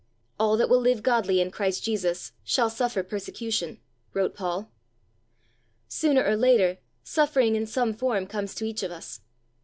"All 0.39 0.57
that 0.57 0.67
will 0.67 0.79
live 0.81 1.03
godly 1.03 1.39
in 1.39 1.51
Christ 1.51 1.83
Jesus 1.83 2.31
shall 2.43 2.71
suffer 2.71 3.03
persecution," 3.03 3.79
wrote 4.15 4.33
Paul. 4.33 4.71
Sooner 5.87 6.25
or 6.25 6.35
later, 6.35 6.79
suffering 7.03 7.55
in 7.55 7.67
some 7.67 7.93
form 7.93 8.25
comes 8.25 8.55
to 8.55 8.65
each 8.65 8.81
of 8.81 8.89
us. 8.89 9.21